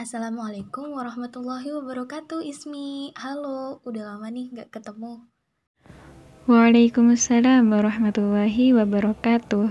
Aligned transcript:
Assalamualaikum 0.00 0.96
warahmatullahi 0.96 1.76
wabarakatuh 1.76 2.40
Ismi. 2.40 3.12
Halo, 3.20 3.84
udah 3.84 4.16
lama 4.16 4.32
nih 4.32 4.48
gak 4.48 4.80
ketemu. 4.80 5.28
Waalaikumsalam 6.48 7.68
warahmatullahi 7.68 8.72
wabarakatuh. 8.80 9.68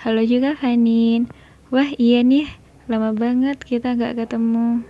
Halo 0.00 0.22
juga 0.24 0.56
Fanin 0.56 1.28
Wah 1.68 1.92
iya 2.00 2.24
nih, 2.24 2.48
lama 2.88 3.12
banget 3.12 3.60
kita 3.68 4.00
gak 4.00 4.16
ketemu. 4.16 4.80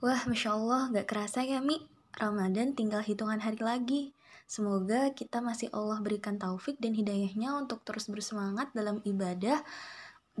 Wah 0.00 0.22
Masya 0.32 0.56
Allah 0.56 0.88
gak 0.88 1.04
kerasa 1.04 1.44
ya 1.44 1.60
Mi. 1.60 1.76
Ramadan 2.16 2.72
tinggal 2.72 3.04
hitungan 3.04 3.44
hari 3.44 3.60
lagi. 3.60 4.16
Semoga 4.48 5.12
kita 5.12 5.44
masih 5.44 5.68
Allah 5.76 6.00
berikan 6.00 6.40
taufik 6.40 6.80
dan 6.80 6.96
hidayahnya 6.96 7.52
untuk 7.60 7.84
terus 7.84 8.08
bersemangat 8.08 8.72
dalam 8.72 9.04
ibadah 9.04 9.60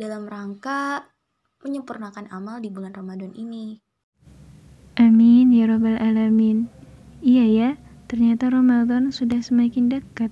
dalam 0.00 0.24
rangka 0.24 1.12
menyempurnakan 1.64 2.28
amal 2.28 2.60
di 2.60 2.68
bulan 2.68 2.92
Ramadan 2.92 3.32
ini. 3.32 3.80
Amin 5.00 5.50
ya 5.50 5.66
Robbal 5.66 5.98
'Alamin. 5.98 6.70
Iya 7.24 7.44
ya, 7.48 7.70
ternyata 8.06 8.52
Ramadan 8.52 9.10
sudah 9.10 9.40
semakin 9.40 9.90
dekat. 9.90 10.30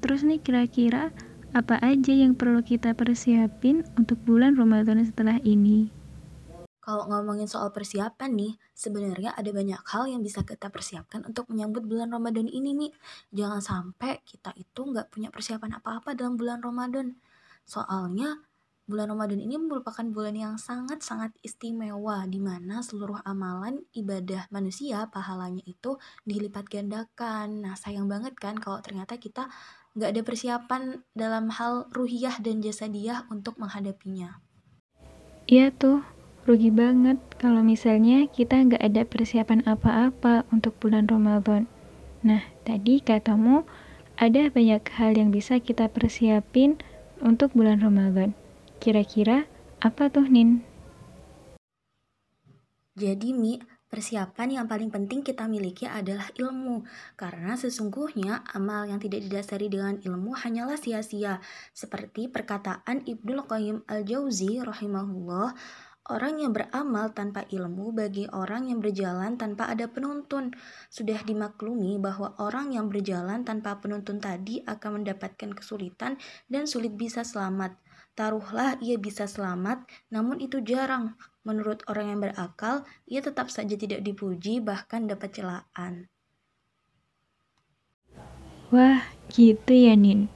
Terus 0.00 0.22
nih, 0.22 0.38
kira-kira 0.38 1.10
apa 1.52 1.76
aja 1.82 2.14
yang 2.14 2.38
perlu 2.38 2.62
kita 2.62 2.94
persiapin 2.94 3.82
untuk 3.98 4.16
bulan 4.22 4.54
Ramadan 4.54 5.02
setelah 5.02 5.42
ini? 5.42 5.90
Kalau 6.84 7.08
ngomongin 7.08 7.48
soal 7.48 7.72
persiapan 7.72 8.36
nih, 8.36 8.52
sebenarnya 8.76 9.32
ada 9.32 9.48
banyak 9.48 9.80
hal 9.88 10.04
yang 10.04 10.20
bisa 10.20 10.44
kita 10.44 10.68
persiapkan 10.68 11.24
untuk 11.24 11.48
menyambut 11.48 11.88
bulan 11.88 12.12
Ramadan 12.12 12.44
ini 12.44 12.76
nih. 12.76 12.92
Jangan 13.32 13.64
sampai 13.64 14.20
kita 14.28 14.52
itu 14.52 14.84
nggak 14.84 15.08
punya 15.08 15.32
persiapan 15.32 15.80
apa-apa 15.80 16.12
dalam 16.12 16.36
bulan 16.36 16.60
Ramadan. 16.60 17.16
Soalnya 17.64 18.44
Bulan 18.84 19.16
Ramadan 19.16 19.40
ini 19.40 19.56
merupakan 19.56 20.04
bulan 20.04 20.36
yang 20.36 20.54
sangat-sangat 20.60 21.32
istimewa 21.40 22.28
di 22.28 22.36
mana 22.36 22.84
seluruh 22.84 23.16
amalan 23.24 23.80
ibadah 23.96 24.44
manusia 24.52 25.08
pahalanya 25.08 25.64
itu 25.64 25.96
dilipat 26.28 26.68
gandakan. 26.68 27.64
Nah 27.64 27.80
sayang 27.80 28.12
banget 28.12 28.36
kan 28.36 28.60
kalau 28.60 28.84
ternyata 28.84 29.16
kita 29.16 29.48
nggak 29.96 30.10
ada 30.12 30.20
persiapan 30.20 30.82
dalam 31.16 31.48
hal 31.48 31.88
ruhiyah 31.96 32.44
dan 32.44 32.60
jasadiah 32.60 33.24
untuk 33.32 33.56
menghadapinya. 33.56 34.44
Iya 35.48 35.72
tuh, 35.72 36.04
rugi 36.44 36.68
banget 36.68 37.16
kalau 37.40 37.64
misalnya 37.64 38.28
kita 38.28 38.68
nggak 38.68 38.84
ada 38.84 39.02
persiapan 39.08 39.64
apa-apa 39.64 40.44
untuk 40.52 40.76
bulan 40.76 41.08
Ramadan. 41.08 41.64
Nah, 42.20 42.44
tadi 42.68 43.00
katamu 43.00 43.64
ada 44.20 44.52
banyak 44.52 44.84
hal 44.92 45.16
yang 45.16 45.32
bisa 45.32 45.56
kita 45.56 45.88
persiapin 45.88 46.76
untuk 47.24 47.56
bulan 47.56 47.80
Ramadan. 47.80 48.43
Kira-kira 48.84 49.48
apa 49.80 50.12
tuh, 50.12 50.28
Nin? 50.28 50.60
Jadi, 52.92 53.32
Mi, 53.32 53.56
persiapan 53.88 54.60
yang 54.60 54.66
paling 54.68 54.92
penting 54.92 55.24
kita 55.24 55.48
miliki 55.48 55.88
adalah 55.88 56.28
ilmu. 56.36 56.84
Karena 57.16 57.56
sesungguhnya 57.56 58.44
amal 58.52 58.84
yang 58.84 59.00
tidak 59.00 59.24
didasari 59.24 59.72
dengan 59.72 59.96
ilmu 60.04 60.36
hanyalah 60.36 60.76
sia-sia. 60.76 61.40
Seperti 61.72 62.28
perkataan 62.28 63.08
Ibnu 63.08 63.48
Qayyim 63.48 63.88
Al-Jauzi 63.88 64.60
rahimahullah, 64.60 65.56
Orang 66.04 66.36
yang 66.36 66.52
beramal 66.52 67.16
tanpa 67.16 67.48
ilmu 67.48 67.96
bagi 67.96 68.28
orang 68.28 68.68
yang 68.68 68.84
berjalan 68.84 69.40
tanpa 69.40 69.72
ada 69.72 69.88
penuntun. 69.88 70.52
Sudah 70.92 71.24
dimaklumi 71.24 71.96
bahwa 71.96 72.36
orang 72.36 72.76
yang 72.76 72.92
berjalan 72.92 73.40
tanpa 73.48 73.80
penuntun 73.80 74.20
tadi 74.20 74.60
akan 74.68 75.00
mendapatkan 75.00 75.56
kesulitan 75.56 76.20
dan 76.52 76.68
sulit 76.68 76.92
bisa 76.92 77.24
selamat. 77.24 77.80
Taruhlah 78.14 78.78
ia 78.78 78.94
bisa 78.94 79.26
selamat, 79.26 79.90
namun 80.06 80.38
itu 80.38 80.62
jarang. 80.62 81.18
Menurut 81.42 81.82
orang 81.90 82.14
yang 82.14 82.20
berakal, 82.22 82.86
ia 83.10 83.18
tetap 83.18 83.50
saja 83.50 83.74
tidak 83.74 84.06
dipuji, 84.06 84.62
bahkan 84.62 85.10
dapat 85.10 85.34
celaan. 85.34 86.06
Wah, 88.70 89.02
gitu 89.34 89.74
ya, 89.74 89.98
Nin. 89.98 90.30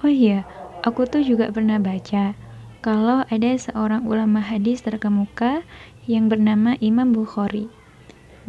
Oh 0.00 0.08
iya, 0.08 0.46
aku 0.86 1.04
tuh 1.04 1.26
juga 1.26 1.50
pernah 1.50 1.82
baca 1.82 2.32
kalau 2.80 3.26
ada 3.28 3.50
seorang 3.60 4.08
ulama 4.08 4.40
hadis 4.40 4.80
terkemuka 4.80 5.60
yang 6.08 6.32
bernama 6.32 6.80
Imam 6.80 7.12
Bukhari. 7.12 7.68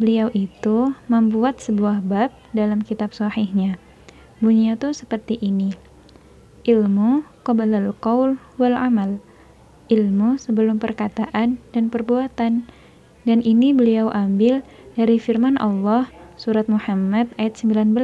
Beliau 0.00 0.32
itu 0.32 0.96
membuat 1.12 1.60
sebuah 1.60 2.00
bab 2.00 2.32
dalam 2.56 2.80
kitab 2.80 3.12
sahihnya. 3.12 3.76
Bunyinya 4.40 4.80
tuh 4.80 4.96
seperti 4.96 5.36
ini. 5.38 5.91
Ilmu 6.62 7.26
qablal 7.42 7.90
qaul 7.98 8.38
wal 8.54 8.76
amal. 8.78 9.18
Ilmu 9.90 10.38
sebelum 10.38 10.78
perkataan 10.78 11.58
dan 11.74 11.84
perbuatan. 11.90 12.70
Dan 13.22 13.38
ini 13.42 13.74
beliau 13.74 14.10
ambil 14.10 14.62
dari 14.94 15.18
firman 15.18 15.58
Allah 15.58 16.10
surat 16.38 16.66
Muhammad 16.66 17.30
ayat 17.38 17.54
19 17.58 17.94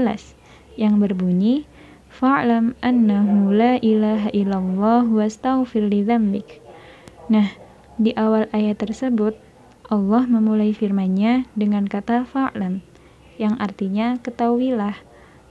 yang 0.78 1.02
berbunyi 1.02 1.66
Fa'lam 2.08 2.74
annahu 2.80 3.52
la 3.52 3.76
ilaha 3.78 4.32
illallah 4.32 5.04
wastaghfir 5.06 5.86
li. 5.86 6.02
Nah, 7.28 7.52
di 8.00 8.16
awal 8.16 8.48
ayat 8.50 8.80
tersebut 8.80 9.36
Allah 9.86 10.24
memulai 10.24 10.72
firman-Nya 10.72 11.46
dengan 11.54 11.84
kata 11.86 12.24
fa'lam 12.24 12.80
yang 13.36 13.54
artinya 13.60 14.16
ketahuilah. 14.18 14.98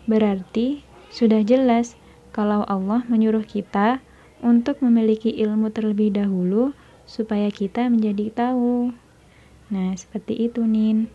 Berarti 0.10 0.84
sudah 1.14 1.46
jelas 1.46 1.96
kalau 2.38 2.62
Allah 2.70 3.02
menyuruh 3.10 3.42
kita 3.42 3.98
untuk 4.46 4.78
memiliki 4.86 5.34
ilmu 5.34 5.74
terlebih 5.74 6.14
dahulu 6.14 6.78
supaya 7.10 7.50
kita 7.50 7.90
menjadi 7.90 8.30
tahu. 8.30 8.94
Nah, 9.74 9.98
seperti 9.98 10.46
itu, 10.46 10.62
Nin. 10.70 11.10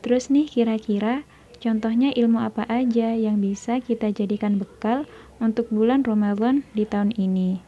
Terus 0.00 0.32
nih, 0.32 0.48
kira-kira 0.48 1.28
contohnya 1.60 2.16
ilmu 2.16 2.40
apa 2.40 2.64
aja 2.64 3.12
yang 3.12 3.44
bisa 3.44 3.84
kita 3.84 4.08
jadikan 4.08 4.56
bekal 4.56 5.04
untuk 5.36 5.68
bulan 5.68 6.00
Ramadan 6.00 6.64
di 6.72 6.88
tahun 6.88 7.12
ini? 7.12 7.60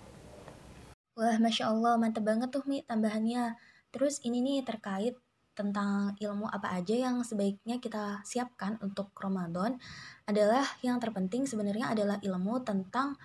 Wah, 1.20 1.36
Masya 1.36 1.68
Allah, 1.72 2.00
mantep 2.00 2.24
banget 2.24 2.48
tuh, 2.48 2.64
Mi, 2.64 2.80
tambahannya. 2.88 3.60
Terus 3.92 4.24
ini 4.24 4.40
nih 4.40 4.64
terkait 4.64 5.16
tentang 5.56 6.12
ilmu 6.21 6.44
apa 6.53 6.77
aja 6.77 6.93
yang 6.93 7.25
sebaiknya 7.25 7.81
kita 7.81 8.21
siapkan 8.22 8.77
untuk 8.84 9.11
Ramadan 9.17 9.81
adalah 10.28 10.69
yang 10.84 11.00
terpenting 11.00 11.49
sebenarnya 11.49 11.97
adalah 11.97 12.21
ilmu 12.21 12.61
tentang 12.61 13.17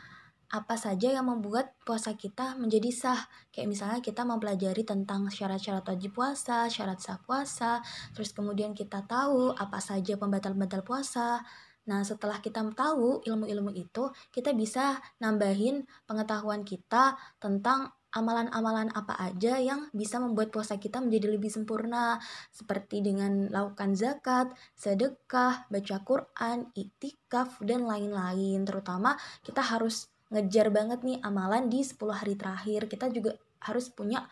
apa 0.51 0.75
saja 0.75 1.15
yang 1.15 1.31
membuat 1.31 1.71
puasa 1.87 2.15
kita 2.19 2.59
menjadi 2.59 2.91
sah. 2.91 3.21
Kayak 3.55 3.67
misalnya 3.71 3.99
kita 4.03 4.27
mempelajari 4.27 4.83
tentang 4.83 5.31
syarat-syarat 5.31 5.87
wajib 5.87 6.11
puasa, 6.11 6.67
syarat 6.67 6.99
sah 6.99 7.19
puasa, 7.23 7.79
terus 8.11 8.35
kemudian 8.35 8.75
kita 8.75 9.07
tahu 9.07 9.55
apa 9.55 9.79
saja 9.79 10.19
pembatal-pembatal 10.19 10.83
puasa. 10.83 11.39
Nah, 11.87 12.03
setelah 12.03 12.43
kita 12.43 12.61
tahu 12.75 13.23
ilmu-ilmu 13.25 13.73
itu, 13.73 14.11
kita 14.29 14.51
bisa 14.53 14.99
nambahin 15.23 15.87
pengetahuan 16.05 16.67
kita 16.67 17.15
tentang 17.41 17.95
amalan-amalan 18.11 18.91
apa 18.91 19.15
aja 19.17 19.55
yang 19.55 19.87
bisa 19.95 20.19
membuat 20.19 20.51
puasa 20.51 20.75
kita 20.75 20.99
menjadi 20.99 21.31
lebih 21.31 21.47
sempurna 21.47 22.19
seperti 22.51 22.99
dengan 22.99 23.47
lakukan 23.47 23.95
zakat, 23.95 24.51
sedekah, 24.75 25.67
baca 25.71 25.97
Quran, 26.03 26.67
itikaf 26.75 27.63
dan 27.63 27.87
lain-lain. 27.87 28.67
Terutama 28.67 29.15
kita 29.43 29.63
harus 29.63 30.11
ngejar 30.31 30.71
banget 30.71 31.03
nih 31.03 31.19
amalan 31.23 31.71
di 31.71 31.83
10 31.83 31.95
hari 32.11 32.35
terakhir. 32.35 32.91
Kita 32.91 33.07
juga 33.07 33.35
harus 33.63 33.87
punya 33.91 34.27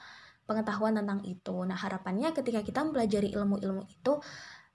pengetahuan 0.50 0.98
tentang 0.98 1.22
itu. 1.28 1.56
Nah, 1.64 1.78
harapannya 1.78 2.34
ketika 2.34 2.66
kita 2.66 2.82
mempelajari 2.82 3.32
ilmu-ilmu 3.38 3.86
itu 3.86 4.18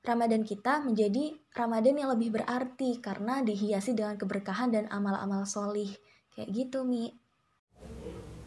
Ramadan 0.04 0.44
kita 0.44 0.84
menjadi 0.84 1.32
Ramadan 1.56 1.96
yang 1.96 2.12
lebih 2.12 2.36
berarti 2.36 3.00
karena 3.00 3.40
dihiasi 3.40 3.96
dengan 3.96 4.20
keberkahan 4.20 4.68
dan 4.68 4.84
amal-amal 4.92 5.48
solih. 5.48 5.88
Kayak 6.36 6.48
gitu, 6.52 6.84
Mi. 6.84 7.23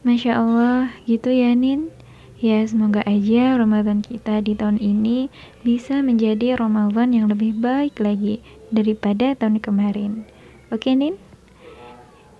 Masya 0.06 0.38
Allah, 0.38 0.94
gitu 1.10 1.34
ya 1.34 1.54
Nin. 1.58 1.90
Ya, 2.38 2.62
semoga 2.70 3.02
aja 3.10 3.58
Ramadan 3.58 4.06
kita 4.06 4.46
di 4.46 4.54
tahun 4.54 4.78
ini 4.78 5.34
bisa 5.66 6.06
menjadi 6.06 6.54
Ramadan 6.54 7.10
yang 7.10 7.26
lebih 7.34 7.58
baik 7.58 7.98
lagi 7.98 8.46
daripada 8.70 9.34
tahun 9.34 9.58
kemarin. 9.58 10.22
Oke, 10.70 10.94
Nin? 10.94 11.18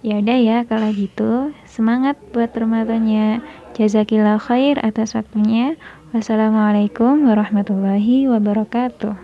Ya 0.06 0.22
udah 0.22 0.38
ya, 0.38 0.58
kalau 0.70 0.94
gitu 0.94 1.50
semangat 1.66 2.22
buat 2.30 2.54
Ramadannya. 2.54 3.42
Jazakillah 3.74 4.38
khair 4.38 4.78
atas 4.86 5.18
waktunya. 5.18 5.74
Wassalamualaikum 6.14 7.26
warahmatullahi 7.26 8.30
wabarakatuh. 8.30 9.18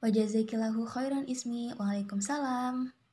Wajazakillahu 0.00 0.88
khairan 0.88 1.28
ismi. 1.28 1.72
Waalaikumsalam. 1.76 3.03